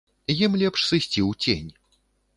[0.35, 1.69] Ім лепш сысці ў цень.